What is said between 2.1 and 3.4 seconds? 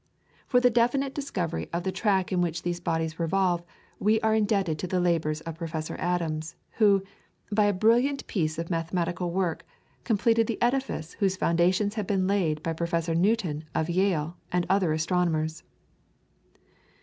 in which these bodies